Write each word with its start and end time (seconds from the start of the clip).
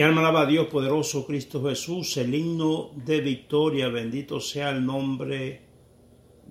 Y 0.00 0.02
alma 0.02 0.22
alaba 0.22 0.40
a 0.40 0.46
Dios 0.46 0.68
poderoso 0.68 1.26
Cristo 1.26 1.62
Jesús, 1.62 2.16
el 2.16 2.34
himno 2.34 2.90
de 2.94 3.20
victoria, 3.20 3.90
bendito 3.90 4.40
sea 4.40 4.70
el 4.70 4.86
nombre 4.86 5.60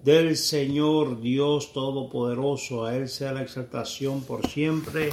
del 0.03 0.37
Señor 0.37 1.19
Dios 1.19 1.73
Todopoderoso, 1.73 2.85
a 2.85 2.95
Él 2.95 3.09
sea 3.09 3.31
la 3.31 3.41
exaltación 3.41 4.21
por 4.21 4.45
siempre. 4.45 5.09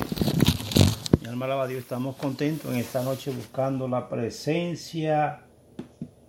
Mi 1.22 1.28
alma 1.28 1.46
alaba 1.46 1.62
a 1.62 1.66
Dios, 1.66 1.80
estamos 1.80 2.16
contentos 2.16 2.70
en 2.70 2.76
esta 2.76 3.02
noche 3.02 3.30
buscando 3.30 3.88
la 3.88 4.06
presencia 4.06 5.46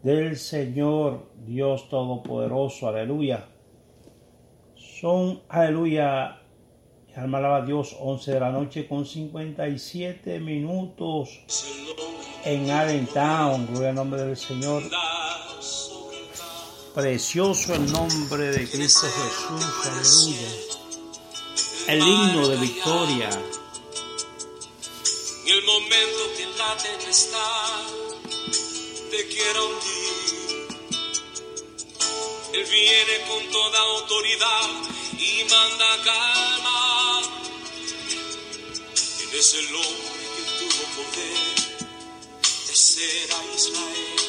del 0.01 0.37
Señor 0.37 1.25
Dios 1.45 1.89
Todopoderoso, 1.89 2.87
aleluya. 2.87 3.49
Son, 4.75 5.41
aleluya, 5.49 6.39
alma 7.17 7.39
alaba 7.39 7.57
a 7.57 7.61
Dios, 7.65 7.95
11 7.99 8.31
de 8.31 8.39
la 8.39 8.51
noche 8.51 8.87
con 8.87 9.05
57 9.05 10.39
minutos 10.39 11.39
en 12.45 12.69
Allentown, 12.69 13.67
gloria 13.67 13.89
al 13.89 13.95
nombre 13.95 14.21
del 14.21 14.37
Señor. 14.37 14.83
Precioso 16.93 17.73
el 17.73 17.91
nombre 17.91 18.51
de 18.51 18.69
Cristo 18.69 19.07
Jesús, 19.07 19.65
aleluya. 19.85 20.49
El 21.87 21.99
himno 22.01 22.47
de 22.47 22.57
victoria. 22.57 23.29
En 25.45 25.53
el 25.53 25.63
momento 25.65 26.19
que 26.37 26.45
la 26.57 26.75
tempestad 26.77 27.83
te 29.09 29.17
hundir, 29.17 29.96
Él 32.57 32.65
viene 32.65 33.21
con 33.27 33.51
toda 33.51 33.79
autoridad 33.79 34.69
y 35.19 35.43
manda 35.43 36.03
calma. 36.03 37.21
Él 39.21 39.29
es 39.31 39.53
el 39.53 39.75
hombre 39.75 40.23
que 40.35 40.43
tuvo 40.57 40.83
poder 40.95 41.37
de 42.65 42.75
ser 42.75 43.29
a 43.31 43.55
Israel, 43.55 44.21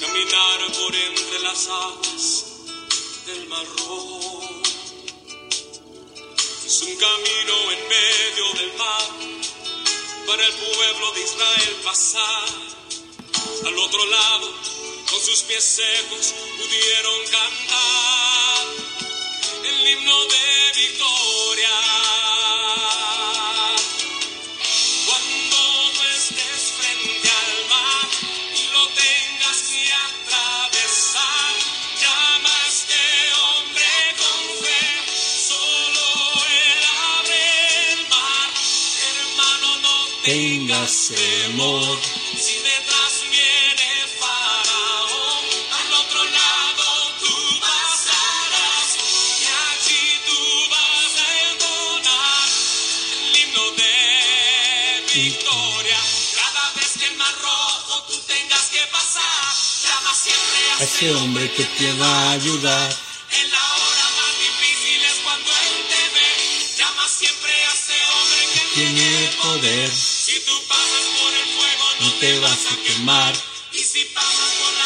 caminar 0.00 0.72
por 0.80 0.96
entre 0.96 1.40
las 1.40 1.66
aguas 1.66 2.46
del 3.26 3.46
mar 3.48 3.66
rojo. 3.66 4.40
Es 6.64 6.82
un 6.84 6.96
camino 6.96 7.70
en 7.72 7.80
medio 7.86 8.52
del 8.54 8.72
mar 8.78 9.10
para 10.26 10.46
el 10.46 10.54
pueblo 10.54 11.12
de 11.12 11.20
Israel 11.20 11.80
pasar. 11.84 12.48
Al 13.66 13.78
otro 13.78 14.06
lado, 14.06 14.77
con 15.10 15.20
sus 15.20 15.42
pies 15.42 15.64
secos, 15.64 16.34
pudieron 16.56 17.22
cantar 17.30 18.66
el 19.64 19.88
himno 19.88 20.24
de 20.26 20.72
victoria. 20.74 21.76
Cuando 25.06 25.56
no 25.94 26.02
estés 26.14 26.62
frente 26.78 27.28
al 27.28 27.68
mar 27.70 28.08
y 28.54 28.72
lo 28.72 28.86
tengas 28.88 29.58
que 29.72 29.92
atravesar, 30.08 31.54
llama 32.02 32.50
a 32.50 32.68
este 32.68 33.00
hombre 33.42 33.90
con 34.18 34.40
fe. 34.64 34.84
Solo 35.48 36.04
él 36.48 36.80
abre 37.18 37.92
el 37.92 38.08
mar. 38.08 38.48
Hermano, 39.08 39.78
no 39.78 39.96
tengas 40.22 41.08
temor. 41.08 41.98
A 60.80 60.84
Ese 60.84 61.12
hombre 61.14 61.50
que 61.50 61.64
te 61.64 61.92
va 61.94 62.06
a 62.06 62.30
ayudar. 62.32 62.90
en 63.40 63.50
la 63.50 63.64
hora 63.74 64.06
más 64.18 64.32
difícil 64.38 65.02
es 65.02 65.18
cuando 65.24 65.50
él 65.50 65.76
te 65.90 66.02
ve. 66.14 66.30
Llama 66.78 67.08
siempre 67.08 67.52
a 67.52 67.72
ese 67.74 67.98
hombre 68.14 68.40
que 68.52 68.60
Tiene 68.74 69.30
poder, 69.42 69.90
Si 69.90 70.38
tú 70.46 70.54
pasas 70.68 71.04
por 71.18 71.32
el 71.34 71.46
fuego 71.56 71.84
no, 72.00 72.06
no 72.06 72.12
te 72.20 72.38
vas 72.38 72.62
a 72.72 72.76
quemar. 72.86 73.34
Y 73.72 73.78
si 73.78 74.04
pasas 74.14 74.50
por 74.60 74.77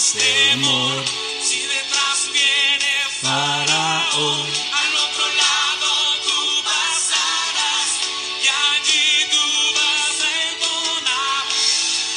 temor, 0.00 1.04
si 1.42 1.60
detrás 1.60 2.30
viene 2.32 2.92
Faraón. 3.20 4.46
al 4.72 4.96
otro 4.96 5.26
lado 5.28 5.88
tú 6.24 6.62
pasarás 6.64 7.88
y 8.42 8.48
allí 8.48 9.28
tú 9.30 9.44
vas 9.76 10.16
a 10.24 10.30
entonar 10.48 11.44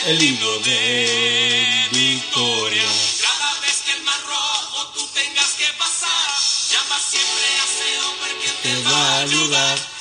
el 0.05 0.23
himno 0.23 0.59
de 0.59 1.89
victoria. 1.91 2.87
Cada 3.21 3.59
vez 3.59 3.81
que 3.85 3.91
el 3.91 4.03
mar 4.03 4.21
rojo 4.27 4.87
tú 4.95 5.05
tengas 5.13 5.51
que 5.55 5.67
pasar, 5.77 6.29
llama 6.71 6.97
siempre 6.99 7.45
a 7.45 7.63
ese 7.67 7.99
hombre 8.07 8.31
que 8.41 8.49
te, 8.63 8.69
Te 8.75 8.83
va 8.83 9.09
a 9.09 9.19
ayudar. 9.19 9.92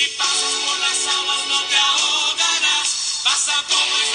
Si 0.00 0.08
pasas 0.16 0.54
por 0.64 0.78
las 0.78 1.06
aguas 1.14 1.46
no 1.48 1.60
te 1.68 1.76
ahogarás. 1.76 3.20
Pasa 3.22 3.52
como 3.68 3.98
Israel 3.98 4.09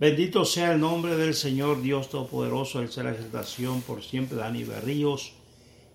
Bendito 0.00 0.46
sea 0.46 0.72
el 0.72 0.80
nombre 0.80 1.14
del 1.14 1.34
Señor 1.34 1.82
Dios 1.82 2.08
Todopoderoso, 2.08 2.80
Él 2.80 2.88
la 3.04 3.10
exaltación 3.10 3.82
por 3.82 4.02
siempre, 4.02 4.38
Dani 4.38 4.64
Berríos. 4.64 5.34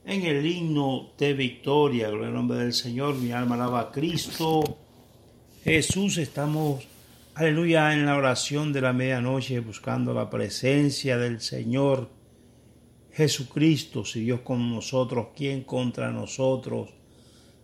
En 0.05 0.21
el 0.21 0.45
himno 0.45 1.13
de 1.17 1.33
victoria, 1.33 2.09
gloria 2.09 2.27
al 2.27 2.35
nombre 2.35 2.59
del 2.59 2.73
Señor, 2.73 3.15
mi 3.15 3.31
alma 3.31 3.55
alaba 3.55 3.79
a 3.79 3.91
Cristo. 3.91 4.61
Jesús, 5.63 6.19
estamos, 6.19 6.87
aleluya, 7.33 7.93
en 7.93 8.05
la 8.05 8.15
oración 8.15 8.71
de 8.71 8.81
la 8.81 8.93
medianoche, 8.93 9.59
buscando 9.59 10.13
la 10.13 10.29
presencia 10.29 11.17
del 11.17 11.41
Señor 11.41 12.07
Jesucristo. 13.11 14.05
Si 14.05 14.19
Dios 14.19 14.41
con 14.41 14.69
nosotros, 14.69 15.29
¿quién 15.35 15.63
contra 15.63 16.11
nosotros? 16.11 16.91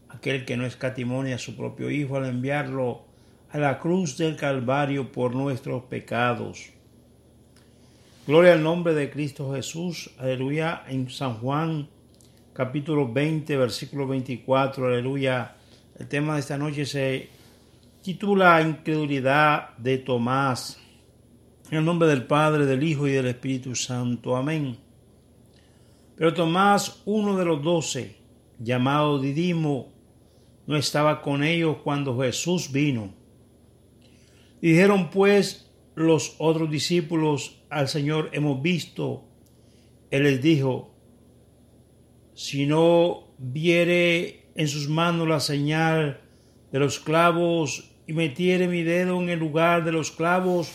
Aquel 0.09 0.43
que 0.45 0.57
no 0.57 0.65
escatimonia 0.65 1.35
a 1.35 1.37
su 1.37 1.55
propio 1.55 1.91
Hijo 1.91 2.17
al 2.17 2.25
enviarlo 2.25 3.10
a 3.51 3.57
la 3.57 3.79
cruz 3.79 4.17
del 4.17 4.37
Calvario 4.37 5.11
por 5.11 5.35
nuestros 5.35 5.83
pecados. 5.83 6.69
Gloria 8.25 8.53
al 8.53 8.63
nombre 8.63 8.93
de 8.93 9.09
Cristo 9.09 9.53
Jesús. 9.53 10.09
Aleluya. 10.17 10.83
En 10.87 11.09
San 11.09 11.35
Juan 11.39 11.89
capítulo 12.53 13.11
20, 13.11 13.57
versículo 13.57 14.07
24. 14.07 14.87
Aleluya. 14.87 15.55
El 15.99 16.07
tema 16.07 16.35
de 16.35 16.39
esta 16.39 16.57
noche 16.57 16.85
se 16.85 17.29
titula 18.01 18.61
Incredulidad 18.61 19.75
de 19.77 19.97
Tomás. 19.97 20.79
En 21.69 21.79
el 21.79 21.85
nombre 21.85 22.07
del 22.07 22.25
Padre, 22.25 22.65
del 22.65 22.83
Hijo 22.83 23.05
y 23.07 23.11
del 23.11 23.27
Espíritu 23.27 23.75
Santo. 23.75 24.37
Amén. 24.37 24.77
Pero 26.15 26.33
Tomás, 26.33 27.01
uno 27.05 27.35
de 27.35 27.43
los 27.45 27.61
doce, 27.61 28.15
llamado 28.59 29.19
Didimo, 29.19 29.91
no 30.67 30.77
estaba 30.77 31.21
con 31.21 31.43
ellos 31.43 31.77
cuando 31.83 32.17
Jesús 32.17 32.71
vino. 32.71 33.20
Dijeron 34.61 35.09
pues 35.09 35.71
los 35.95 36.35
otros 36.37 36.69
discípulos 36.69 37.61
al 37.69 37.87
Señor, 37.87 38.29
hemos 38.33 38.61
visto. 38.61 39.25
Él 40.11 40.23
les 40.23 40.41
dijo, 40.41 40.93
si 42.35 42.65
no 42.65 43.27
viere 43.37 44.45
en 44.55 44.67
sus 44.67 44.87
manos 44.87 45.27
la 45.27 45.39
señal 45.39 46.21
de 46.71 46.79
los 46.79 46.99
clavos 46.99 47.91
y 48.07 48.13
metiere 48.13 48.67
mi 48.67 48.83
dedo 48.83 49.21
en 49.21 49.29
el 49.29 49.39
lugar 49.39 49.83
de 49.83 49.91
los 49.91 50.11
clavos 50.11 50.69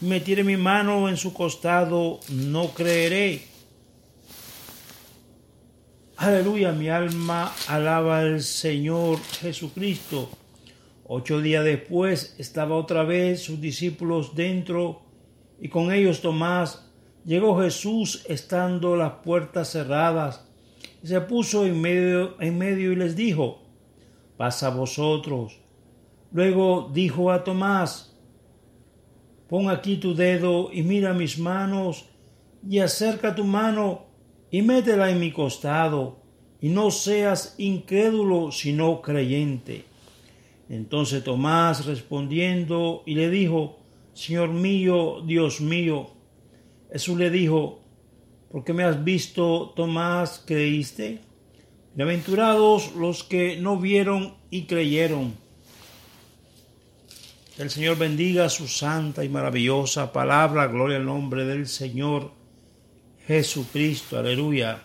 y 0.00 0.06
metiere 0.06 0.44
mi 0.44 0.56
mano 0.56 1.08
en 1.08 1.16
su 1.16 1.32
costado, 1.32 2.20
no 2.28 2.68
creeré. 2.74 3.42
Aleluya, 6.16 6.72
mi 6.72 6.88
alma 6.88 7.52
alaba 7.66 8.20
al 8.20 8.42
Señor 8.42 9.18
Jesucristo. 9.40 10.30
Ocho 11.06 11.42
días 11.42 11.62
después 11.64 12.34
estaba 12.38 12.76
otra 12.76 13.02
vez 13.02 13.42
sus 13.42 13.60
discípulos 13.60 14.34
dentro 14.34 15.02
y 15.60 15.68
con 15.68 15.92
ellos 15.92 16.22
Tomás. 16.22 16.90
Llegó 17.26 17.60
Jesús 17.60 18.24
estando 18.26 18.96
las 18.96 19.12
puertas 19.22 19.70
cerradas 19.70 20.48
y 21.02 21.08
se 21.08 21.20
puso 21.20 21.66
en 21.66 21.78
medio, 21.78 22.40
en 22.40 22.56
medio 22.56 22.90
y 22.90 22.96
les 22.96 23.16
dijo, 23.16 23.60
pasa 24.38 24.70
vosotros. 24.70 25.60
Luego 26.32 26.90
dijo 26.90 27.30
a 27.30 27.44
Tomás, 27.44 28.18
pon 29.46 29.68
aquí 29.68 29.98
tu 29.98 30.14
dedo 30.14 30.70
y 30.72 30.82
mira 30.82 31.12
mis 31.12 31.38
manos 31.38 32.06
y 32.66 32.78
acerca 32.78 33.34
tu 33.34 33.44
mano 33.44 34.06
y 34.50 34.62
métela 34.62 35.10
en 35.10 35.20
mi 35.20 35.32
costado 35.32 36.22
y 36.62 36.70
no 36.70 36.90
seas 36.90 37.56
incrédulo 37.58 38.50
sino 38.52 39.02
creyente. 39.02 39.84
Entonces 40.68 41.22
Tomás 41.22 41.86
respondiendo 41.86 43.02
y 43.06 43.14
le 43.14 43.30
dijo, 43.30 43.78
Señor 44.14 44.50
mío, 44.50 45.22
Dios 45.26 45.60
mío. 45.60 46.10
Jesús 46.90 47.18
le 47.18 47.30
dijo, 47.30 47.80
¿por 48.50 48.64
qué 48.64 48.72
me 48.72 48.84
has 48.84 49.02
visto, 49.02 49.72
Tomás, 49.74 50.42
creíste? 50.46 51.20
Bienaventurados 51.94 52.94
los 52.94 53.24
que 53.24 53.56
no 53.56 53.78
vieron 53.78 54.34
y 54.50 54.64
creyeron. 54.64 55.34
El 57.56 57.70
Señor 57.70 57.96
bendiga 57.96 58.48
su 58.48 58.66
santa 58.66 59.24
y 59.24 59.28
maravillosa 59.28 60.12
palabra. 60.12 60.66
Gloria 60.66 60.96
al 60.96 61.04
nombre 61.04 61.44
del 61.44 61.68
Señor 61.68 62.32
Jesucristo. 63.26 64.18
Aleluya. 64.18 64.82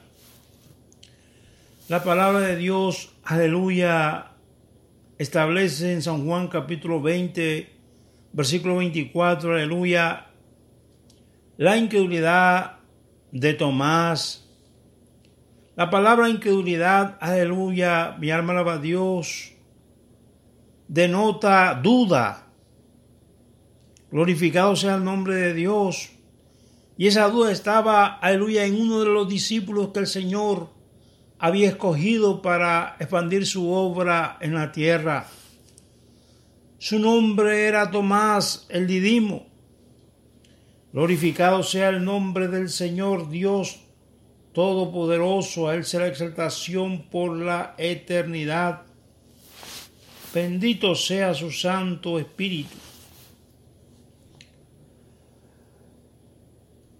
La 1.87 2.03
palabra 2.03 2.41
de 2.41 2.55
Dios, 2.57 3.09
aleluya, 3.23 4.28
establece 5.19 5.91
en 5.91 6.01
San 6.01 6.25
Juan 6.25 6.47
capítulo 6.47 7.01
20, 7.01 7.69
versículo 8.31 8.77
24, 8.77 9.53
aleluya, 9.53 10.27
la 11.57 11.75
incredulidad 11.75 12.77
de 13.33 13.53
Tomás. 13.53 14.49
La 15.75 15.89
palabra 15.89 16.29
incredulidad, 16.29 17.17
aleluya, 17.19 18.15
mi 18.17 18.31
alma 18.31 18.53
alaba 18.53 18.73
a 18.75 18.77
Dios, 18.77 19.51
denota 20.87 21.75
duda. 21.75 22.47
Glorificado 24.11 24.77
sea 24.77 24.95
el 24.95 25.03
nombre 25.03 25.35
de 25.35 25.53
Dios. 25.53 26.11
Y 26.97 27.07
esa 27.07 27.27
duda 27.27 27.51
estaba, 27.51 28.07
aleluya, 28.07 28.63
en 28.63 28.79
uno 28.79 29.01
de 29.01 29.05
los 29.07 29.27
discípulos 29.27 29.89
que 29.89 29.99
el 29.99 30.07
Señor 30.07 30.78
había 31.39 31.69
escogido 31.69 32.41
para 32.41 32.97
expandir 32.99 33.47
su 33.47 33.71
obra 33.71 34.37
en 34.41 34.53
la 34.53 34.71
tierra. 34.71 35.27
Su 36.77 36.99
nombre 36.99 37.65
era 37.67 37.89
Tomás 37.89 38.67
el 38.69 38.87
Didimo. 38.87 39.47
Glorificado 40.91 41.63
sea 41.63 41.89
el 41.89 42.03
nombre 42.03 42.47
del 42.47 42.69
Señor 42.69 43.29
Dios 43.29 43.79
Todopoderoso, 44.53 45.69
a 45.69 45.75
Él 45.75 45.85
será 45.85 46.07
exaltación 46.07 47.03
por 47.03 47.37
la 47.37 47.75
eternidad. 47.77 48.81
Bendito 50.33 50.95
sea 50.95 51.33
su 51.33 51.51
Santo 51.51 52.19
Espíritu. 52.19 52.75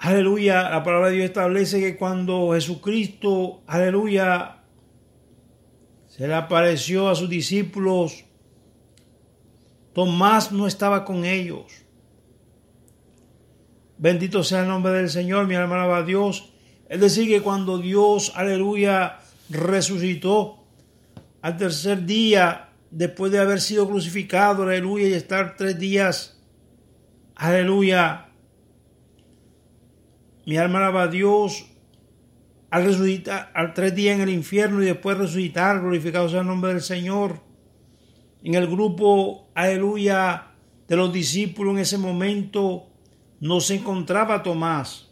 Aleluya, 0.10 0.72
la 0.72 0.82
palabra 0.84 1.10
de 1.10 1.18
Dios 1.18 1.26
establece 1.26 1.80
que 1.80 1.96
cuando 1.96 2.54
Jesucristo, 2.54 3.62
aleluya, 3.68 4.64
se 6.08 6.28
le 6.28 6.34
apareció 6.34 7.10
a 7.10 7.14
sus 7.14 7.30
discípulos, 7.30 8.26
Tomás 9.94 10.52
no 10.52 10.66
estaba 10.66 11.06
con 11.06 11.26
ellos. 11.26 11.86
Bendito 14.00 14.44
sea 14.44 14.62
el 14.62 14.70
nombre 14.70 14.94
del 14.94 15.12
Señor, 15.12 15.46
mi 15.46 15.54
alma 15.54 15.76
alaba 15.76 15.98
a 15.98 16.04
Dios. 16.04 16.54
Es 16.90 17.00
decir, 17.00 17.28
que 17.28 17.44
cuando 17.44 17.78
Dios, 17.78 18.34
aleluya, 18.36 19.20
resucitó 19.52 20.64
al 21.44 21.56
tercer 21.56 22.08
día, 22.08 22.72
después 22.90 23.32
de 23.32 23.38
haber 23.38 23.62
sido 23.62 23.88
crucificado, 23.88 24.64
aleluya, 24.64 25.08
y 25.08 25.14
estar 25.14 25.56
tres 25.56 25.78
días, 25.78 26.42
aleluya, 27.36 28.29
mi 30.50 30.58
alma 30.58 30.80
alaba 30.80 31.04
a 31.04 31.08
Dios 31.08 31.68
al 32.72 32.84
resucitar, 32.86 33.52
al 33.54 33.76
tres 33.76 33.94
días 33.94 34.16
en 34.16 34.22
el 34.22 34.30
infierno 34.30 34.82
y 34.82 34.88
después 34.88 35.16
resucitar, 35.16 35.80
glorificado 35.80 36.28
sea 36.28 36.40
el 36.40 36.48
nombre 36.48 36.72
del 36.74 36.82
Señor. 36.82 37.42
En 38.44 38.56
el 38.56 38.66
grupo, 38.66 39.52
aleluya, 39.54 40.48
de 40.88 40.96
los 40.96 41.14
discípulos 41.14 41.76
en 41.76 41.82
ese 41.82 42.00
momento 42.00 42.88
no 43.40 43.62
se 43.62 43.76
encontraba 43.76 44.42
Tomás. 44.42 45.12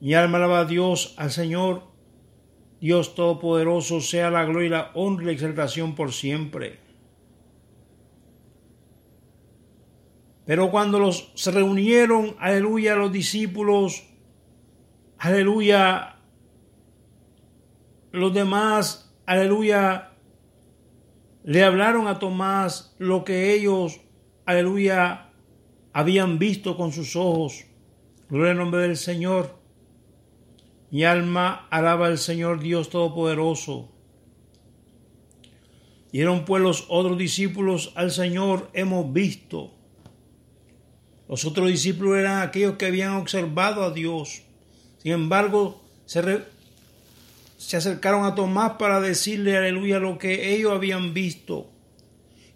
Mi 0.00 0.14
alma 0.14 0.38
alaba 0.38 0.58
a 0.58 0.64
Dios, 0.64 1.14
al 1.16 1.30
Señor, 1.30 1.84
Dios 2.80 3.14
Todopoderoso, 3.14 4.00
sea 4.00 4.32
la 4.32 4.44
gloria, 4.44 4.70
la 4.70 4.90
honra 4.94 5.22
y 5.22 5.26
la 5.26 5.32
exaltación 5.32 5.94
por 5.94 6.12
siempre. 6.12 6.80
Pero 10.46 10.70
cuando 10.70 10.98
los, 10.98 11.32
se 11.34 11.50
reunieron, 11.50 12.36
aleluya, 12.38 12.96
los 12.96 13.12
discípulos, 13.12 14.04
aleluya, 15.18 16.16
los 18.12 18.34
demás, 18.34 19.14
aleluya, 19.26 20.12
le 21.44 21.64
hablaron 21.64 22.08
a 22.08 22.18
Tomás 22.18 22.94
lo 22.98 23.24
que 23.24 23.54
ellos, 23.54 24.00
aleluya, 24.44 25.30
habían 25.92 26.38
visto 26.38 26.76
con 26.76 26.92
sus 26.92 27.16
ojos. 27.16 27.66
Gloria 28.28 28.52
al 28.52 28.58
nombre 28.58 28.82
del 28.82 28.96
Señor. 28.96 29.58
Mi 30.90 31.04
alma 31.04 31.66
alaba 31.70 32.06
al 32.06 32.18
Señor 32.18 32.60
Dios 32.60 32.88
Todopoderoso. 32.90 33.92
Dieron 36.12 36.44
pues 36.44 36.62
los 36.62 36.86
otros 36.88 37.18
discípulos 37.18 37.92
al 37.96 38.10
Señor, 38.10 38.70
hemos 38.72 39.12
visto. 39.12 39.73
Los 41.34 41.44
otros 41.44 41.66
discípulos 41.66 42.16
eran 42.16 42.42
aquellos 42.42 42.76
que 42.76 42.86
habían 42.86 43.14
observado 43.14 43.82
a 43.82 43.90
Dios. 43.90 44.44
Sin 45.02 45.10
embargo, 45.10 45.82
se, 46.06 46.44
se 47.56 47.76
acercaron 47.76 48.24
a 48.24 48.36
Tomás 48.36 48.74
para 48.78 49.00
decirle, 49.00 49.56
aleluya, 49.56 49.98
lo 49.98 50.16
que 50.16 50.54
ellos 50.54 50.72
habían 50.72 51.12
visto. 51.12 51.72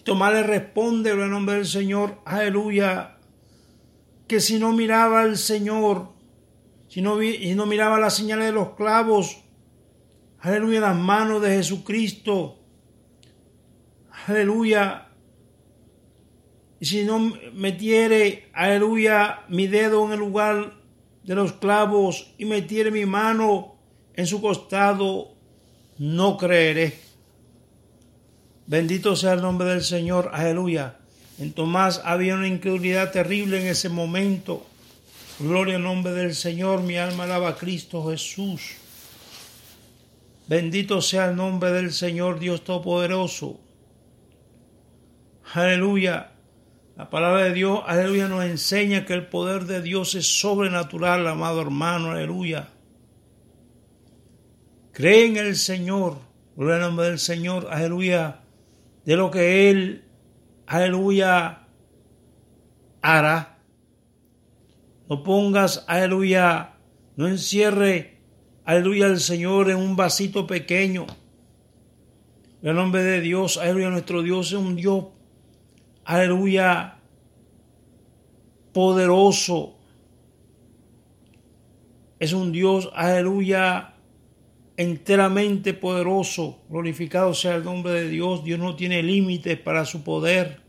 Tomás 0.05 0.33
le 0.33 0.45
responde 0.45 1.11
en 1.11 1.21
el 1.23 1.29
nombre 1.29 1.57
del 1.57 1.67
Señor, 1.67 2.21
aleluya, 2.25 3.17
que 4.29 4.39
si 4.39 4.61
no 4.61 4.73
miraba 4.73 5.23
al 5.23 5.39
Señor, 5.39 6.13
si 6.87 7.03
no, 7.03 7.19
si 7.19 7.57
no 7.57 7.67
miraba 7.67 7.99
las 7.99 8.15
señales 8.15 8.47
de 8.47 8.53
los 8.53 8.77
clavos, 8.77 9.39
aleluya, 10.39 10.79
las 10.79 10.97
manos 10.97 11.43
de 11.43 11.49
Jesucristo, 11.57 12.61
aleluya, 14.29 15.08
si 16.81 17.05
no 17.05 17.19
metiere, 17.55 18.49
aleluya, 18.53 19.41
mi 19.49 19.67
dedo 19.67 20.07
en 20.07 20.13
el 20.13 20.19
lugar 20.19 20.75
de 21.25 21.35
los 21.35 21.53
clavos 21.55 22.33
y 22.39 22.45
metiere 22.45 22.91
mi 22.91 23.05
mano 23.05 23.75
en 24.15 24.27
su 24.27 24.41
costado, 24.41 25.35
no 25.99 26.37
creeré. 26.37 26.99
Bendito 28.67 29.17
sea 29.17 29.33
el 29.33 29.43
nombre 29.43 29.69
del 29.69 29.83
Señor, 29.83 30.31
aleluya. 30.33 30.99
En 31.39 31.53
Tomás 31.53 32.01
había 32.05 32.35
una 32.35 32.49
incredulidad 32.49 33.13
terrible 33.13 33.61
en 33.61 33.67
ese 33.67 33.89
momento. 33.89 34.67
Gloria 35.41 35.77
al 35.77 35.83
nombre 35.83 36.13
del 36.13 36.35
Señor, 36.35 36.83
mi 36.83 36.97
alma 36.97 37.25
alaba 37.25 37.51
a 37.51 37.57
Cristo 37.57 38.09
Jesús. 38.11 38.77
Bendito 40.49 41.01
sea 41.01 41.27
el 41.27 41.37
nombre 41.37 41.71
del 41.73 41.93
Señor 41.93 42.39
Dios 42.39 42.65
Todopoderoso. 42.65 43.61
Aleluya. 45.55 46.33
La 46.99 47.11
palabra 47.11 47.45
de 47.45 47.55
Dios, 47.55 47.81
aleluya, 47.87 48.27
nos 48.27 48.45
enseña 48.45 49.07
que 49.07 49.13
el 49.13 49.29
poder 49.29 49.67
de 49.67 49.81
Dios 49.81 50.17
es 50.17 50.41
sobrenatural, 50.41 51.29
amado 51.29 51.61
hermano, 51.63 52.11
aleluya. 52.11 52.71
Cree 54.91 55.27
en 55.27 55.37
el 55.37 55.55
Señor, 55.55 56.19
gloria 56.57 56.75
al 56.75 56.81
nombre 56.81 57.07
del 57.07 57.21
Señor, 57.21 57.69
aleluya, 57.71 58.41
de 59.05 59.15
lo 59.15 59.31
que 59.31 59.71
Él, 59.71 60.07
aleluya, 60.67 61.69
hará. 63.01 63.61
No 65.09 65.23
pongas, 65.23 65.85
aleluya, 65.87 66.79
no 67.15 67.29
encierre, 67.29 68.19
aleluya, 68.65 69.07
al 69.07 69.21
Señor 69.21 69.71
en 69.71 69.77
un 69.77 69.95
vasito 69.95 70.49
pequeño. 70.49 71.07
En 72.61 72.71
el 72.71 72.75
nombre 72.75 73.05
de 73.05 73.21
Dios, 73.21 73.57
aleluya, 73.57 73.89
nuestro 73.89 74.21
Dios 74.21 74.49
es 74.49 74.59
un 74.59 74.75
Dios 74.75 75.05
aleluya, 76.09 77.01
poderoso. 78.73 79.77
Es 82.19 82.33
un 82.33 82.51
Dios, 82.51 82.91
aleluya, 82.95 83.95
enteramente 84.79 85.75
poderoso. 85.75 86.63
Glorificado 86.71 87.35
sea 87.35 87.57
el 87.57 87.65
nombre 87.65 87.93
de 87.93 88.09
Dios. 88.09 88.43
Dios 88.43 88.59
no 88.59 88.75
tiene 88.75 89.03
límites 89.03 89.59
para 89.59 89.85
su 89.85 90.03
poder. 90.03 90.63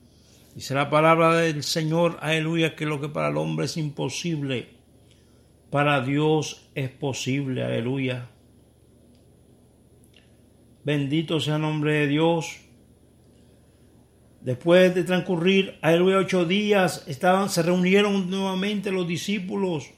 Dice 0.55 0.73
la 0.73 0.89
palabra 0.89 1.33
del 1.37 1.63
Señor, 1.63 2.17
aleluya, 2.19 2.75
que 2.75 2.85
lo 2.85 2.99
que 2.99 3.07
para 3.07 3.29
el 3.29 3.37
hombre 3.37 3.67
es 3.67 3.77
imposible, 3.77 4.67
para 5.69 6.01
Dios 6.01 6.69
es 6.75 6.89
posible, 6.89 7.63
aleluya. 7.63 8.27
Bendito 10.83 11.39
sea 11.39 11.55
el 11.55 11.61
nombre 11.61 11.93
de 11.93 12.07
Dios. 12.07 12.68
Después 14.41 14.95
de 14.95 15.03
transcurrir, 15.03 15.77
aleluya, 15.81 16.17
ocho 16.17 16.45
días, 16.45 17.03
estaban, 17.07 17.49
se 17.49 17.61
reunieron 17.61 18.29
nuevamente 18.29 18.91
los 18.91 19.07
discípulos. 19.07 19.91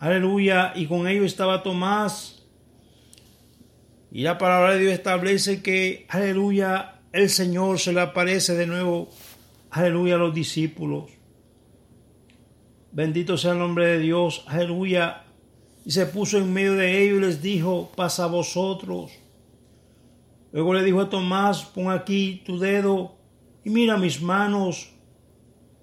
Aleluya, 0.00 0.72
y 0.74 0.86
con 0.86 1.06
ellos 1.06 1.26
estaba 1.26 1.62
Tomás. 1.62 2.44
Y 4.10 4.22
la 4.22 4.38
palabra 4.38 4.74
de 4.74 4.80
Dios 4.80 4.92
establece 4.94 5.62
que, 5.62 6.06
aleluya, 6.08 7.00
el 7.12 7.30
Señor 7.30 7.78
se 7.78 7.92
le 7.92 8.00
aparece 8.00 8.54
de 8.54 8.66
nuevo, 8.66 9.10
aleluya, 9.70 10.16
a 10.16 10.18
los 10.18 10.34
discípulos. 10.34 11.10
Bendito 12.90 13.36
sea 13.36 13.52
el 13.52 13.58
nombre 13.58 13.86
de 13.86 13.98
Dios, 14.00 14.44
aleluya. 14.46 15.24
Y 15.84 15.92
se 15.92 16.06
puso 16.06 16.38
en 16.38 16.52
medio 16.52 16.74
de 16.74 17.02
ellos 17.02 17.18
y 17.18 17.20
les 17.20 17.42
dijo, 17.42 17.92
pasa 17.94 18.24
a 18.24 18.28
vosotros. 18.28 19.12
Luego 20.52 20.74
le 20.74 20.82
dijo 20.82 21.00
a 21.00 21.10
Tomás, 21.10 21.64
pon 21.64 21.90
aquí 21.90 22.42
tu 22.44 22.58
dedo 22.58 23.16
y 23.64 23.70
mira 23.70 23.96
mis 23.96 24.22
manos. 24.22 24.90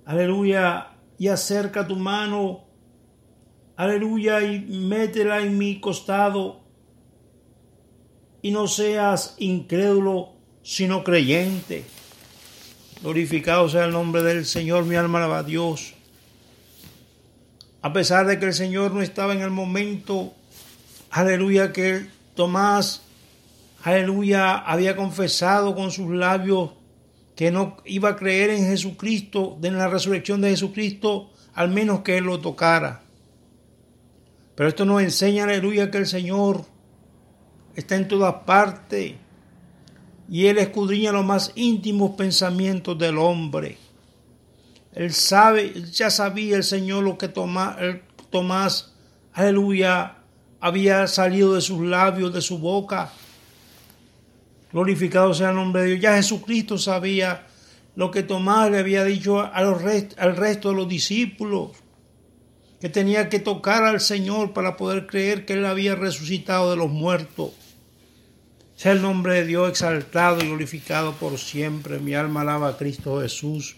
Aleluya. 0.05 0.91
Y 1.17 1.27
acerca 1.27 1.87
tu 1.87 1.95
mano. 1.95 2.65
Aleluya. 3.75 4.41
Y 4.41 4.59
métela 4.79 5.41
en 5.41 5.57
mi 5.57 5.79
costado. 5.79 6.61
Y 8.41 8.51
no 8.51 8.67
seas 8.67 9.35
incrédulo, 9.39 10.33
sino 10.63 11.03
creyente. 11.03 11.85
Glorificado 13.01 13.69
sea 13.69 13.85
el 13.85 13.91
nombre 13.91 14.23
del 14.23 14.45
Señor, 14.45 14.85
mi 14.85 14.95
alma 14.95 15.19
alaba 15.19 15.39
a 15.39 15.43
Dios. 15.43 15.93
A 17.81 17.93
pesar 17.93 18.25
de 18.25 18.39
que 18.39 18.45
el 18.45 18.53
Señor 18.53 18.93
no 18.93 19.03
estaba 19.03 19.33
en 19.33 19.41
el 19.41 19.51
momento, 19.51 20.33
aleluya, 21.11 21.71
que 21.71 22.07
Tomás 22.35 23.04
aleluya, 23.85 24.57
había 24.57 24.95
confesado 24.95 25.75
con 25.75 25.91
sus 25.91 26.09
labios 26.09 26.71
que 27.35 27.51
no 27.51 27.77
iba 27.85 28.09
a 28.09 28.15
creer 28.15 28.49
en 28.49 28.65
Jesucristo, 28.65 29.59
en 29.61 29.77
la 29.77 29.87
resurrección 29.87 30.41
de 30.41 30.49
Jesucristo, 30.49 31.31
al 31.53 31.69
menos 31.69 31.99
que 31.99 32.17
Él 32.17 32.23
lo 32.23 32.39
tocara. 32.39 33.03
Pero 34.55 34.69
esto 34.69 34.85
nos 34.85 35.03
enseña, 35.03 35.43
aleluya, 35.43 35.91
que 35.91 35.99
el 35.99 36.07
Señor 36.07 36.65
está 37.75 37.95
en 37.95 38.07
todas 38.07 38.33
partes 38.45 39.13
y 40.29 40.47
Él 40.47 40.57
escudriña 40.57 41.11
los 41.11 41.25
más 41.25 41.51
íntimos 41.55 42.11
pensamientos 42.11 42.97
del 42.97 43.19
hombre. 43.19 43.77
Él 44.93 45.13
sabe, 45.13 45.73
ya 45.91 46.09
sabía 46.09 46.55
el 46.55 46.63
Señor 46.63 47.03
lo 47.03 47.17
que 47.17 47.27
Tomás, 47.27 47.75
Tomás, 48.31 48.95
aleluya, 49.33 50.17
había 50.59 51.05
salido 51.05 51.53
de 51.53 51.61
sus 51.61 51.81
labios, 51.81 52.33
de 52.33 52.41
su 52.41 52.57
boca, 52.57 53.11
Glorificado 54.75 55.33
sea 55.33 55.51
el 55.51 55.55
nombre 55.55 55.83
de 55.83 55.87
Dios. 55.91 56.01
Ya 56.01 56.17
Jesucristo 56.17 56.77
sabía 56.77 57.47
lo 57.95 58.11
que 58.11 58.23
Tomás 58.23 58.69
le 58.69 58.79
había 58.79 59.05
dicho 59.05 59.39
al 59.39 59.79
resto 59.79 60.69
de 60.69 60.75
los 60.75 60.89
discípulos, 60.89 61.71
que 62.81 62.89
tenía 62.89 63.29
que 63.29 63.39
tocar 63.39 63.85
al 63.85 64.01
Señor 64.01 64.51
para 64.51 64.75
poder 64.75 65.07
creer 65.07 65.45
que 65.45 65.53
Él 65.53 65.65
había 65.65 65.95
resucitado 65.95 66.71
de 66.71 66.75
los 66.75 66.89
muertos. 66.89 67.51
Sea 68.75 68.91
el 68.91 69.01
nombre 69.01 69.35
de 69.35 69.45
Dios 69.45 69.69
exaltado 69.69 70.43
y 70.43 70.47
glorificado 70.47 71.13
por 71.13 71.37
siempre. 71.37 71.99
Mi 71.99 72.13
alma 72.13 72.41
alaba 72.41 72.67
a 72.67 72.77
Cristo 72.77 73.21
Jesús. 73.21 73.77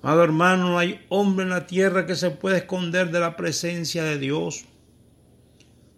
Amado 0.00 0.22
hermano, 0.22 0.68
no 0.68 0.78
hay 0.78 1.04
hombre 1.08 1.42
en 1.42 1.50
la 1.50 1.66
tierra 1.66 2.06
que 2.06 2.14
se 2.14 2.30
pueda 2.30 2.56
esconder 2.56 3.10
de 3.10 3.18
la 3.18 3.36
presencia 3.36 4.04
de 4.04 4.16
Dios. 4.16 4.66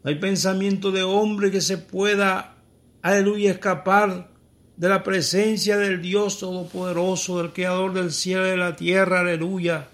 No 0.02 0.08
hay 0.08 0.14
pensamiento 0.16 0.90
de 0.90 1.02
hombre 1.02 1.50
que 1.50 1.60
se 1.60 1.76
pueda 1.76 2.51
aleluya, 3.02 3.50
escapar 3.50 4.30
de 4.76 4.88
la 4.88 5.02
presencia 5.02 5.76
del 5.76 6.00
Dios 6.00 6.38
Todopoderoso, 6.38 7.38
del 7.38 7.52
Creador 7.52 7.92
del 7.92 8.12
cielo 8.12 8.46
y 8.46 8.50
de 8.50 8.56
la 8.56 8.74
tierra, 8.74 9.20
aleluya. 9.20 9.88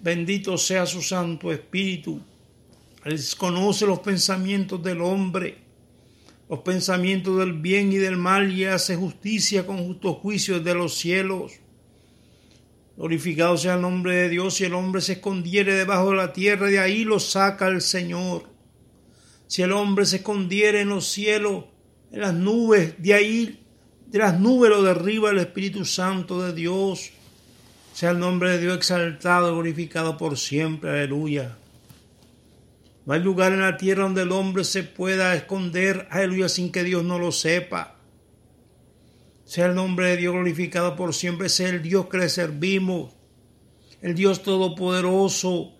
Bendito 0.00 0.56
sea 0.56 0.86
su 0.86 1.02
Santo 1.02 1.50
Espíritu. 1.52 2.20
Él 3.04 3.20
conoce 3.36 3.86
los 3.86 4.00
pensamientos 4.00 4.82
del 4.82 5.00
hombre, 5.00 5.56
los 6.48 6.60
pensamientos 6.60 7.38
del 7.38 7.54
bien 7.54 7.92
y 7.92 7.96
del 7.96 8.16
mal 8.16 8.52
y 8.52 8.64
hace 8.64 8.96
justicia 8.96 9.66
con 9.66 9.84
justos 9.86 10.18
juicios 10.18 10.62
de 10.62 10.74
los 10.74 10.94
cielos. 10.94 11.52
Glorificado 12.96 13.56
sea 13.56 13.74
el 13.74 13.82
nombre 13.82 14.14
de 14.16 14.28
Dios, 14.28 14.54
si 14.54 14.64
el 14.64 14.74
hombre 14.74 15.00
se 15.00 15.14
escondiere 15.14 15.74
debajo 15.74 16.10
de 16.10 16.16
la 16.16 16.32
tierra, 16.32 16.66
de 16.66 16.80
ahí 16.80 17.04
lo 17.04 17.20
saca 17.20 17.68
el 17.68 17.80
Señor. 17.80 18.44
Si 19.46 19.62
el 19.62 19.72
hombre 19.72 20.04
se 20.04 20.16
escondiere 20.16 20.80
en 20.80 20.88
los 20.88 21.06
cielos, 21.06 21.64
en 22.10 22.20
las 22.20 22.34
nubes, 22.34 22.94
de 22.98 23.14
ahí, 23.14 23.64
de 24.06 24.18
las 24.18 24.38
nubes 24.38 24.70
lo 24.70 24.82
derriba 24.82 25.30
el 25.30 25.38
Espíritu 25.38 25.84
Santo 25.84 26.42
de 26.42 26.52
Dios. 26.52 27.10
Sea 27.92 28.10
el 28.10 28.18
nombre 28.18 28.50
de 28.50 28.60
Dios 28.60 28.76
exaltado, 28.76 29.52
glorificado 29.52 30.16
por 30.16 30.38
siempre, 30.38 30.90
aleluya. 30.90 31.56
No 33.04 33.14
hay 33.14 33.20
lugar 33.20 33.52
en 33.52 33.60
la 33.60 33.76
tierra 33.76 34.04
donde 34.04 34.22
el 34.22 34.32
hombre 34.32 34.64
se 34.64 34.82
pueda 34.82 35.34
esconder, 35.34 36.06
aleluya, 36.10 36.48
sin 36.48 36.70
que 36.70 36.84
Dios 36.84 37.04
no 37.04 37.18
lo 37.18 37.32
sepa. 37.32 37.96
Sea 39.44 39.66
el 39.66 39.74
nombre 39.74 40.08
de 40.08 40.18
Dios 40.18 40.34
glorificado 40.34 40.94
por 40.94 41.14
siempre, 41.14 41.48
sea 41.48 41.70
el 41.70 41.82
Dios 41.82 42.06
que 42.06 42.18
le 42.18 42.28
servimos, 42.28 43.14
el 44.02 44.14
Dios 44.14 44.42
todopoderoso, 44.42 45.72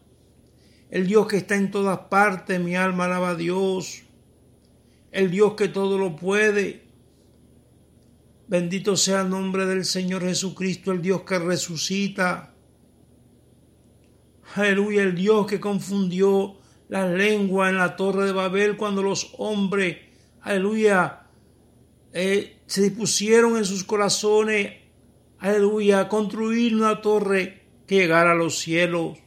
el 0.91 1.07
Dios 1.07 1.27
que 1.29 1.37
está 1.37 1.55
en 1.55 1.71
todas 1.71 1.99
partes, 2.11 2.59
mi 2.61 2.77
alma 2.77 3.05
alaba 3.05 3.31
a 3.31 3.35
Dios 3.35 4.08
el 5.13 5.31
Dios 5.31 5.55
que 5.55 5.69
todo 5.69 5.99
lo 5.99 6.17
puede. 6.17 6.89
Bendito 8.47 8.97
sea 8.97 9.23
el 9.23 9.31
nombre 9.31 9.67
del 9.67 9.85
Señor 9.85 10.23
Jesucristo, 10.23 10.93
el 10.93 11.03
Dios 11.03 11.23
que 11.23 11.39
resucita. 11.39 12.55
Aleluya, 14.55 15.03
el 15.03 15.15
Dios 15.15 15.47
que 15.47 15.61
confundió 15.61 16.57
la 16.89 17.07
lengua 17.07 17.69
en 17.69 17.77
la 17.77 17.97
torre 17.97 18.25
de 18.25 18.33
Babel 18.33 18.77
cuando 18.77 19.03
los 19.03 19.35
hombres, 19.37 19.99
aleluya, 20.41 21.27
eh, 22.13 22.61
se 22.67 22.83
dispusieron 22.83 23.59
en 23.59 23.67
sus 23.67 23.85
corazones, 23.85 24.73
aleluya, 25.39 26.01
a 26.01 26.09
construir 26.09 26.75
una 26.75 27.03
torre 27.03 27.67
que 27.87 27.97
llegara 27.97 28.33
a 28.33 28.35
los 28.35 28.59
cielos. 28.59 29.19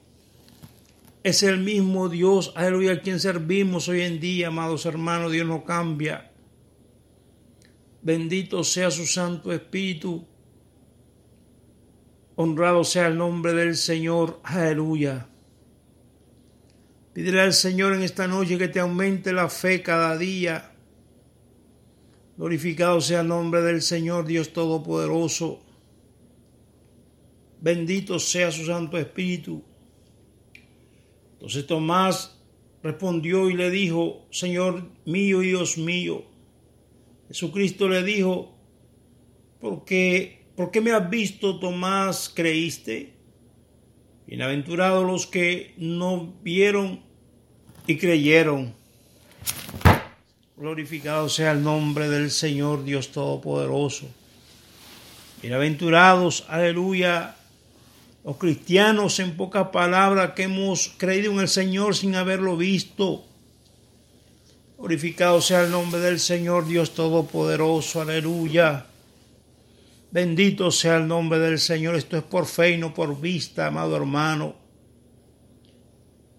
Es 1.23 1.43
el 1.43 1.59
mismo 1.59 2.09
Dios, 2.09 2.51
aleluya, 2.55 2.93
a 2.93 3.01
quien 3.01 3.19
servimos 3.19 3.87
hoy 3.87 4.01
en 4.01 4.19
día, 4.19 4.47
amados 4.47 4.87
hermanos, 4.87 5.31
Dios 5.31 5.47
no 5.47 5.63
cambia. 5.63 6.31
Bendito 8.01 8.63
sea 8.63 8.89
su 8.89 9.05
Santo 9.05 9.53
Espíritu. 9.53 10.25
Honrado 12.35 12.83
sea 12.83 13.05
el 13.07 13.17
nombre 13.17 13.53
del 13.53 13.75
Señor. 13.75 14.39
Aleluya. 14.43 15.27
Pídele 17.13 17.41
al 17.41 17.53
Señor 17.53 17.93
en 17.93 18.01
esta 18.01 18.27
noche 18.27 18.57
que 18.57 18.69
te 18.69 18.79
aumente 18.79 19.31
la 19.31 19.49
fe 19.49 19.83
cada 19.83 20.17
día. 20.17 20.71
Glorificado 22.35 22.99
sea 22.99 23.21
el 23.21 23.27
nombre 23.27 23.61
del 23.61 23.83
Señor 23.83 24.25
Dios 24.25 24.53
Todopoderoso. 24.53 25.61
Bendito 27.59 28.17
sea 28.17 28.49
su 28.49 28.65
Santo 28.65 28.97
Espíritu. 28.97 29.63
Entonces 31.41 31.65
Tomás 31.65 32.38
respondió 32.83 33.50
y 33.50 33.55
le 33.55 33.71
dijo, 33.71 34.27
Señor 34.29 34.88
mío 35.05 35.41
y 35.41 35.48
Dios 35.48 35.75
mío. 35.75 36.24
Jesucristo 37.29 37.89
le 37.89 38.03
dijo, 38.03 38.55
¿por 39.60 39.83
qué, 39.83 40.45
¿por 40.55 40.69
qué 40.69 40.81
me 40.81 40.91
has 40.91 41.10
visto, 41.10 41.57
Tomás, 41.57 42.31
creíste? 42.31 43.15
Bienaventurados 44.27 45.03
los 45.03 45.25
que 45.25 45.74
no 45.77 46.31
vieron 46.43 47.01
y 47.88 47.98
creyeron. 47.98 48.75
Glorificado 50.55 51.27
sea 51.27 51.53
el 51.53 51.63
nombre 51.63 52.07
del 52.07 52.29
Señor 52.29 52.83
Dios 52.83 53.12
Todopoderoso. 53.12 54.05
Bienaventurados, 55.41 56.45
aleluya, 56.48 57.36
los 58.23 58.37
cristianos 58.37 59.19
en 59.19 59.35
pocas 59.35 59.69
palabras 59.69 60.31
que 60.31 60.43
hemos 60.43 60.93
creído 60.97 61.31
en 61.31 61.39
el 61.39 61.47
Señor 61.47 61.95
sin 61.95 62.15
haberlo 62.15 62.55
visto. 62.55 63.25
Glorificado 64.77 65.41
sea 65.41 65.63
el 65.63 65.71
nombre 65.71 65.99
del 66.01 66.19
Señor 66.19 66.67
Dios 66.67 66.93
Todopoderoso, 66.93 68.01
aleluya. 68.01 68.85
Bendito 70.11 70.71
sea 70.71 70.97
el 70.97 71.07
nombre 71.07 71.39
del 71.39 71.57
Señor. 71.57 71.95
Esto 71.95 72.17
es 72.17 72.23
por 72.23 72.45
fe 72.45 72.71
y 72.71 72.77
no 72.77 72.93
por 72.93 73.19
vista, 73.19 73.67
amado 73.67 73.95
hermano. 73.95 74.55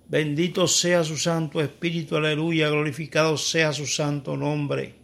Bendito 0.09 0.69
sea 0.69 1.03
su 1.05 1.17
Santo 1.17 1.61
Espíritu, 1.61 2.17
aleluya. 2.17 2.69
Glorificado 2.69 3.37
sea 3.39 3.73
su 3.73 3.87
santo 3.87 4.37
nombre. 4.37 4.95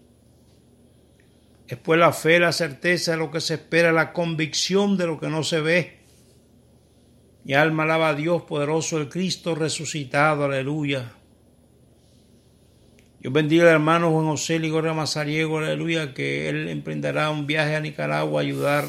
Después 1.67 1.99
la 1.99 2.13
fe, 2.13 2.39
la 2.39 2.53
certeza 2.53 3.13
de 3.13 3.19
lo 3.19 3.31
que 3.31 3.41
se 3.41 3.55
espera, 3.55 3.91
la 3.91 4.13
convicción 4.13 4.97
de 4.97 5.07
lo 5.07 5.19
que 5.19 5.29
no 5.29 5.43
se 5.43 5.61
ve. 5.61 5.98
Mi 7.49 7.55
alma 7.55 7.85
alaba 7.85 8.11
a 8.11 8.15
Dios 8.15 8.43
poderoso, 8.43 8.99
el 8.99 9.09
Cristo 9.09 9.55
resucitado, 9.55 10.45
aleluya. 10.45 11.13
Yo 13.23 13.31
bendiga 13.31 13.63
al 13.63 13.71
hermano 13.71 14.11
Juan 14.11 14.27
José 14.27 14.59
Ligoria 14.59 14.93
Mazariego, 14.93 15.57
aleluya, 15.57 16.13
que 16.13 16.51
él 16.51 16.69
emprenderá 16.69 17.31
un 17.31 17.47
viaje 17.47 17.75
a 17.75 17.81
Nicaragua 17.81 18.43
a 18.43 18.45
ayudar 18.45 18.85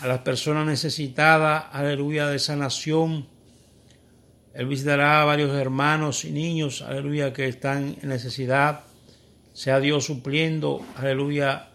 a 0.00 0.08
las 0.08 0.18
personas 0.22 0.66
necesitadas, 0.66 1.66
aleluya, 1.70 2.26
de 2.26 2.40
sanación. 2.40 3.28
Él 4.54 4.66
visitará 4.66 5.22
a 5.22 5.24
varios 5.24 5.54
hermanos 5.54 6.24
y 6.24 6.32
niños, 6.32 6.82
aleluya, 6.82 7.32
que 7.32 7.46
están 7.46 7.94
en 8.02 8.08
necesidad. 8.08 8.80
Sea 9.52 9.78
Dios 9.78 10.04
supliendo, 10.04 10.84
aleluya, 10.96 11.68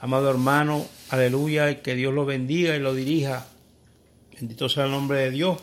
amado 0.00 0.30
hermano, 0.30 0.84
aleluya, 1.10 1.80
que 1.80 1.94
Dios 1.94 2.12
lo 2.12 2.26
bendiga 2.26 2.74
y 2.74 2.80
lo 2.80 2.92
dirija. 2.92 3.46
Bendito 4.40 4.68
sea 4.68 4.84
el 4.84 4.92
nombre 4.92 5.18
de 5.18 5.30
Dios. 5.32 5.58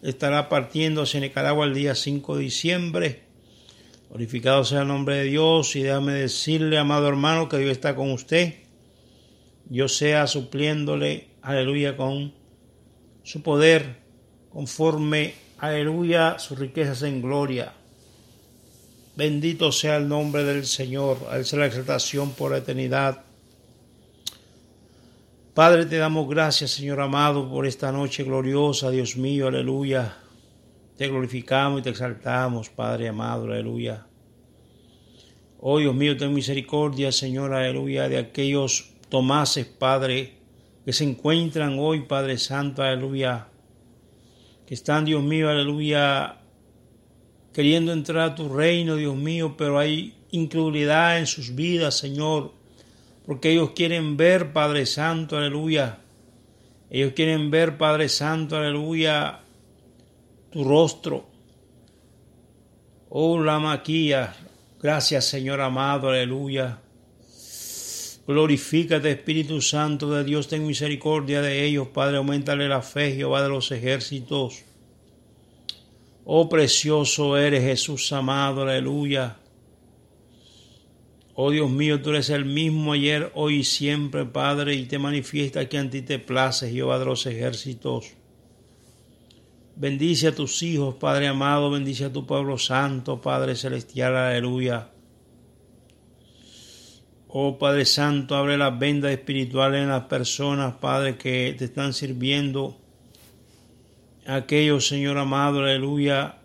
Estará 0.00 0.48
partiendo 0.48 1.02
hacia 1.02 1.18
Nicaragua 1.18 1.66
el 1.66 1.74
día 1.74 1.96
5 1.96 2.36
de 2.36 2.42
diciembre. 2.42 3.22
Glorificado 4.08 4.62
sea 4.64 4.82
el 4.82 4.88
nombre 4.88 5.16
de 5.16 5.24
Dios 5.24 5.74
y 5.74 5.82
déjame 5.82 6.12
decirle, 6.12 6.78
amado 6.78 7.08
hermano, 7.08 7.48
que 7.48 7.58
Dios 7.58 7.72
está 7.72 7.96
con 7.96 8.12
usted. 8.12 8.54
Yo 9.68 9.88
sea 9.88 10.28
supliéndole, 10.28 11.26
aleluya, 11.42 11.96
con 11.96 12.32
su 13.24 13.42
poder, 13.42 13.96
conforme, 14.52 15.34
aleluya, 15.58 16.38
sus 16.38 16.56
riquezas 16.56 17.02
en 17.02 17.20
gloria. 17.20 17.72
Bendito 19.16 19.72
sea 19.72 19.96
el 19.96 20.06
nombre 20.06 20.44
del 20.44 20.66
Señor, 20.66 21.18
a 21.28 21.38
la 21.38 21.66
exaltación 21.66 22.30
por 22.32 22.52
la 22.52 22.58
eternidad. 22.58 23.24
Padre, 25.54 25.86
te 25.86 25.98
damos 25.98 26.28
gracias, 26.28 26.72
Señor 26.72 27.00
amado, 27.00 27.48
por 27.48 27.64
esta 27.64 27.92
noche 27.92 28.24
gloriosa, 28.24 28.90
Dios 28.90 29.16
mío, 29.16 29.46
aleluya. 29.46 30.16
Te 30.96 31.06
glorificamos 31.06 31.78
y 31.78 31.82
te 31.84 31.90
exaltamos, 31.90 32.70
Padre 32.70 33.06
amado, 33.06 33.44
aleluya. 33.44 34.04
Oh 35.60 35.78
Dios 35.78 35.94
mío, 35.94 36.16
ten 36.16 36.34
misericordia, 36.34 37.12
Señor, 37.12 37.54
aleluya, 37.54 38.08
de 38.08 38.18
aquellos 38.18 38.94
Tomases, 39.08 39.66
Padre, 39.66 40.38
que 40.84 40.92
se 40.92 41.04
encuentran 41.04 41.78
hoy, 41.78 42.00
Padre 42.00 42.36
Santo, 42.38 42.82
aleluya, 42.82 43.46
que 44.66 44.74
están, 44.74 45.04
Dios 45.04 45.22
mío, 45.22 45.48
aleluya, 45.48 46.40
queriendo 47.52 47.92
entrar 47.92 48.30
a 48.30 48.34
tu 48.34 48.48
reino, 48.48 48.96
Dios 48.96 49.14
mío, 49.14 49.54
pero 49.56 49.78
hay 49.78 50.16
incredulidad 50.32 51.20
en 51.20 51.28
sus 51.28 51.54
vidas, 51.54 51.96
Señor 51.96 52.53
porque 53.26 53.52
ellos 53.52 53.70
quieren 53.70 54.16
ver, 54.16 54.52
Padre 54.52 54.86
Santo, 54.86 55.36
aleluya. 55.36 55.98
Ellos 56.90 57.12
quieren 57.14 57.50
ver, 57.50 57.78
Padre 57.78 58.08
Santo, 58.08 58.56
aleluya, 58.56 59.40
tu 60.50 60.64
rostro. 60.64 61.26
Oh, 63.08 63.40
la 63.42 63.58
maquilla. 63.58 64.34
Gracias, 64.80 65.24
Señor 65.24 65.60
amado, 65.60 66.10
aleluya. 66.10 66.80
Glorifícate, 68.26 69.10
Espíritu 69.10 69.60
Santo 69.60 70.10
de 70.10 70.24
Dios, 70.24 70.48
ten 70.48 70.66
misericordia 70.66 71.42
de 71.42 71.64
ellos, 71.64 71.88
Padre, 71.88 72.18
aumentale 72.18 72.68
la 72.68 72.80
fe, 72.80 73.14
Jehová 73.14 73.42
de 73.42 73.48
los 73.48 73.70
ejércitos. 73.70 74.62
Oh, 76.24 76.48
precioso 76.48 77.36
eres 77.36 77.64
Jesús 77.64 78.12
amado, 78.12 78.62
aleluya. 78.62 79.36
Oh 81.36 81.50
Dios 81.50 81.68
mío, 81.68 82.00
tú 82.00 82.10
eres 82.10 82.30
el 82.30 82.44
mismo 82.44 82.92
ayer, 82.92 83.32
hoy 83.34 83.56
y 83.56 83.64
siempre, 83.64 84.24
Padre, 84.24 84.74
y 84.74 84.86
te 84.86 85.00
manifiesta 85.00 85.68
que 85.68 85.78
a 85.78 85.90
ti 85.90 86.02
te 86.02 86.20
place, 86.20 86.70
Jehová 86.70 87.00
de 87.00 87.06
los 87.06 87.26
ejércitos. 87.26 88.12
Bendice 89.74 90.28
a 90.28 90.34
tus 90.34 90.62
hijos, 90.62 90.94
Padre 90.94 91.26
amado, 91.26 91.72
bendice 91.72 92.04
a 92.04 92.12
tu 92.12 92.24
pueblo 92.24 92.56
santo, 92.56 93.20
Padre 93.20 93.56
celestial, 93.56 94.16
aleluya. 94.16 94.90
Oh 97.26 97.58
Padre 97.58 97.84
Santo, 97.84 98.36
abre 98.36 98.56
las 98.56 98.78
vendas 98.78 99.10
espirituales 99.10 99.82
en 99.82 99.88
las 99.88 100.04
personas, 100.04 100.74
Padre, 100.74 101.16
que 101.16 101.56
te 101.58 101.64
están 101.64 101.92
sirviendo. 101.92 102.78
Aquellos, 104.24 104.86
Señor 104.86 105.18
amado, 105.18 105.58
aleluya, 105.58 106.43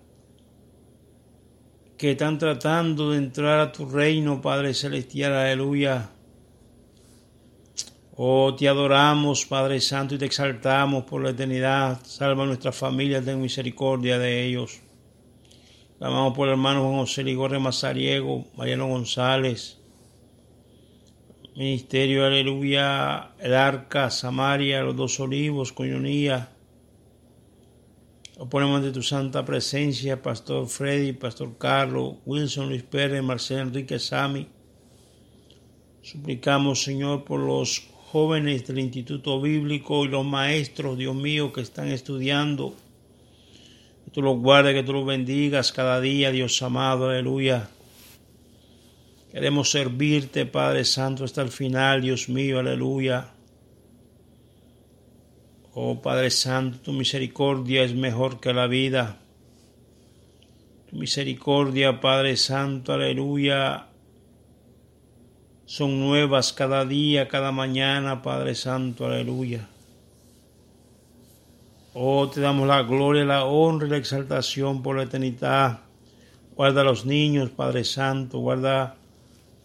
que 2.00 2.12
están 2.12 2.38
tratando 2.38 3.12
de 3.12 3.18
entrar 3.18 3.60
a 3.60 3.74
tu 3.74 3.86
reino, 3.86 4.42
Padre 4.42 4.74
Celestial, 4.74 5.34
aleluya. 5.34 6.10
Oh, 8.16 8.56
te 8.56 8.70
adoramos, 8.70 9.46
Padre 9.46 9.82
Santo, 9.82 10.16
y 10.16 10.18
te 10.18 10.26
exaltamos 10.26 11.04
por 11.04 11.22
la 11.22 11.32
eternidad. 11.32 12.00
Salva 12.06 12.44
a 12.44 12.46
nuestras 12.46 12.78
familias, 12.78 13.26
ten 13.26 13.42
misericordia 13.42 14.18
de 14.18 14.46
ellos. 14.46 14.80
Clamamos 15.98 16.34
por 16.34 16.48
el 16.48 16.54
hermano 16.54 16.84
Juan 16.84 17.00
José 17.00 17.22
Ligorre 17.22 17.60
Mazariego, 17.60 18.46
Mariano 18.56 18.88
González, 18.88 19.78
Ministerio, 21.58 22.26
aleluya, 22.26 23.32
el 23.40 23.54
Arca, 23.54 24.10
Samaria, 24.10 24.82
los 24.84 24.96
dos 24.96 25.20
olivos, 25.20 25.74
Coñonía, 25.74 26.48
lo 26.48 26.59
ponemos 28.47 28.78
ante 28.78 28.91
tu 28.91 29.04
santa 29.04 29.43
presencia, 29.43 30.21
Pastor 30.21 30.67
Freddy, 30.67 31.12
Pastor 31.12 31.58
Carlos, 31.58 32.15
Wilson, 32.25 32.69
Luis 32.69 32.84
Pérez, 32.84 33.21
Marcelo 33.21 33.62
Enrique 33.62 33.99
Sami. 33.99 34.47
Suplicamos, 36.02 36.82
Señor, 36.82 37.25
por 37.25 37.41
los 37.41 37.89
jóvenes 38.12 38.65
del 38.65 38.80
Instituto 38.80 39.41
Bíblico 39.41 40.06
y 40.06 40.08
los 40.08 40.25
maestros, 40.25 40.97
Dios 40.97 41.15
mío, 41.15 41.52
que 41.52 41.62
están 41.62 41.89
estudiando. 41.89 42.73
Que 44.06 44.12
tú 44.12 44.21
los 44.21 44.39
guardes, 44.39 44.73
que 44.73 44.84
tú 44.84 44.93
los 44.93 45.06
bendigas 45.06 45.73
cada 45.73 45.99
día, 45.99 46.32
Dios 46.32 46.62
amado, 46.62 47.10
aleluya. 47.10 47.69
Queremos 49.32 49.69
servirte, 49.69 50.45
Padre 50.45 50.86
Santo, 50.86 51.25
hasta 51.25 51.41
el 51.41 51.49
final, 51.49 52.02
Dios 52.02 52.30
mío, 52.30 52.60
aleluya. 52.60 53.34
Oh 55.73 56.01
Padre 56.01 56.32
Santo, 56.32 56.79
tu 56.79 56.93
misericordia 56.93 57.84
es 57.84 57.93
mejor 57.93 58.39
que 58.39 58.53
la 58.53 58.65
vida. 58.65 59.17
Tu 60.89 60.95
misericordia, 60.95 62.01
Padre 62.01 62.36
Santo, 62.38 62.93
aleluya, 62.93 63.89
son 65.65 65.99
nuevas 65.99 66.51
cada 66.51 66.84
día, 66.84 67.27
cada 67.27 67.51
mañana, 67.51 68.23
Padre 68.23 68.55
Santo, 68.55 69.05
aleluya. 69.05 69.69
Oh, 71.93 72.27
te 72.27 72.41
damos 72.41 72.67
la 72.67 72.82
gloria, 72.82 73.23
la 73.23 73.45
honra 73.45 73.86
y 73.86 73.91
la 73.91 73.97
exaltación 73.97 74.82
por 74.82 74.97
la 74.97 75.03
eternidad. 75.03 75.82
Guarda 76.55 76.82
a 76.82 76.86
los 76.86 77.05
niños, 77.05 77.51
Padre 77.51 77.84
Santo, 77.84 78.39
guarda, 78.39 78.95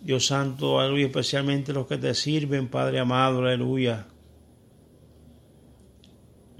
Dios 0.03 0.27
Santo, 0.27 0.79
aleluya, 0.79 1.07
especialmente 1.07 1.73
los 1.73 1.87
que 1.87 1.97
te 1.97 2.13
sirven, 2.13 2.69
Padre 2.69 3.01
amado, 3.01 3.39
aleluya. 3.39 4.07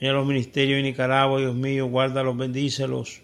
Mira 0.01 0.13
los 0.13 0.27
ministerios 0.27 0.79
de 0.79 0.83
Nicaragua, 0.83 1.41
Dios 1.41 1.55
mío, 1.55 1.87
guárdalos, 1.87 2.37
bendícelos. 2.37 3.23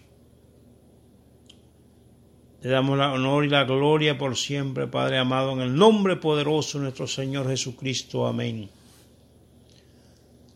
Te 2.61 2.69
damos 2.69 2.97
la 2.97 3.11
honor 3.11 3.43
y 3.43 3.49
la 3.49 3.63
gloria 3.63 4.17
por 4.17 4.37
siempre, 4.37 4.87
Padre 4.87 5.17
amado, 5.17 5.51
en 5.53 5.61
el 5.61 5.75
nombre 5.75 6.15
poderoso 6.15 6.77
de 6.77 6.83
nuestro 6.83 7.07
Señor 7.07 7.49
Jesucristo. 7.49 8.27
Amén. 8.27 8.69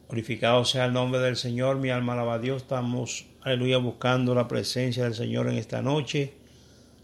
Glorificado 0.08 0.64
sea 0.66 0.86
el 0.86 0.94
nombre 0.94 1.20
del 1.20 1.36
Señor, 1.36 1.78
mi 1.78 1.90
alma 1.90 2.14
alaba 2.14 2.36
a 2.36 2.40
Dios. 2.40 2.62
Estamos, 2.62 3.26
aleluya, 3.42 3.80
buscando 3.80 4.36
la 4.36 4.48
presencia 4.48 5.04
del 5.04 5.16
Señor 5.16 5.48
en 5.48 5.58
esta 5.58 5.82
noche. 5.82 6.34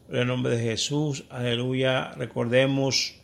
En 0.08 0.17
el 0.17 0.28
nombre 0.28 0.56
de 0.56 0.63
Jesús, 0.63 1.26
aleluya. 1.32 2.12
Recordemos 2.12 3.15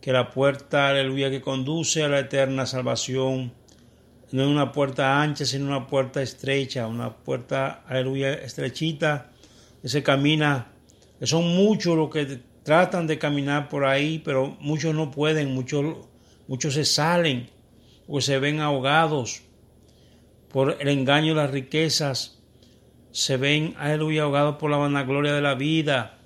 que 0.00 0.12
la 0.12 0.30
puerta, 0.30 0.88
aleluya, 0.88 1.30
que 1.30 1.42
conduce 1.42 2.02
a 2.02 2.08
la 2.08 2.20
eterna 2.20 2.64
salvación 2.64 3.52
no 4.32 4.42
es 4.42 4.48
una 4.48 4.72
puerta 4.72 5.20
ancha, 5.22 5.44
sino 5.44 5.66
una 5.66 5.86
puerta 5.86 6.22
estrecha, 6.22 6.86
una 6.86 7.16
puerta, 7.16 7.82
aleluya, 7.86 8.34
estrechita, 8.34 9.30
que 9.80 9.88
se 9.88 10.02
camina, 10.02 10.72
son 11.22 11.48
muchos 11.56 11.96
los 11.96 12.10
que 12.10 12.40
tratan 12.62 13.06
de 13.06 13.18
caminar 13.18 13.68
por 13.68 13.84
ahí, 13.86 14.18
pero 14.18 14.56
muchos 14.60 14.94
no 14.94 15.10
pueden, 15.10 15.54
muchos, 15.54 15.96
muchos 16.46 16.74
se 16.74 16.84
salen, 16.84 17.48
o 18.06 18.20
se 18.20 18.38
ven 18.38 18.60
ahogados 18.60 19.42
por 20.50 20.76
el 20.80 20.88
engaño 20.88 21.34
de 21.34 21.42
las 21.42 21.50
riquezas, 21.50 22.38
se 23.10 23.36
ven, 23.36 23.74
aleluya, 23.78 24.22
ahogados 24.22 24.56
por 24.56 24.70
la 24.70 24.76
vanagloria 24.76 25.32
de 25.32 25.42
la 25.42 25.54
vida, 25.54 26.18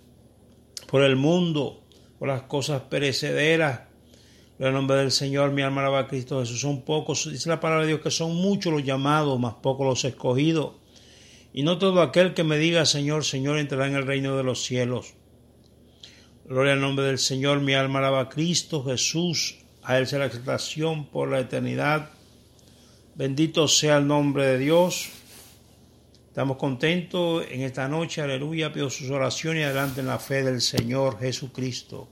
por 0.88 1.02
el 1.02 1.16
mundo, 1.16 1.84
por 2.18 2.28
las 2.28 2.42
cosas 2.42 2.82
perecederas, 2.82 3.91
en 4.62 4.68
el 4.68 4.74
nombre 4.74 4.96
del 4.98 5.10
Señor, 5.10 5.50
mi 5.50 5.62
alma 5.62 5.80
alaba 5.80 5.98
a 5.98 6.06
Cristo 6.06 6.38
Jesús. 6.38 6.60
Son 6.60 6.82
pocos, 6.82 7.28
dice 7.28 7.48
la 7.48 7.58
palabra 7.58 7.82
de 7.82 7.88
Dios, 7.88 8.00
que 8.00 8.12
son 8.12 8.36
muchos 8.36 8.72
los 8.72 8.84
llamados, 8.84 9.40
más 9.40 9.54
pocos 9.54 9.84
los 9.84 10.04
escogidos. 10.04 10.74
Y 11.52 11.64
no 11.64 11.78
todo 11.78 12.00
aquel 12.00 12.32
que 12.32 12.44
me 12.44 12.58
diga 12.58 12.86
Señor, 12.86 13.24
Señor, 13.24 13.58
entrará 13.58 13.88
en 13.88 13.96
el 13.96 14.06
reino 14.06 14.36
de 14.36 14.44
los 14.44 14.62
cielos. 14.62 15.14
Gloria 16.44 16.74
al 16.74 16.80
nombre 16.80 17.04
del 17.06 17.18
Señor, 17.18 17.58
mi 17.58 17.74
alma 17.74 17.98
alaba 17.98 18.20
a 18.20 18.28
Cristo 18.28 18.84
Jesús. 18.84 19.58
A 19.82 19.98
Él 19.98 20.06
la 20.12 20.26
exaltación 20.26 21.06
por 21.06 21.28
la 21.28 21.40
eternidad. 21.40 22.10
Bendito 23.16 23.66
sea 23.66 23.96
el 23.96 24.06
nombre 24.06 24.46
de 24.46 24.58
Dios. 24.58 25.08
Estamos 26.28 26.56
contentos 26.56 27.44
en 27.50 27.62
esta 27.62 27.88
noche, 27.88 28.22
aleluya. 28.22 28.72
Pido 28.72 28.90
sus 28.90 29.10
oraciones 29.10 29.62
y 29.62 29.64
adelante 29.64 30.02
en 30.02 30.06
la 30.06 30.20
fe 30.20 30.44
del 30.44 30.60
Señor 30.60 31.18
Jesucristo. 31.18 32.11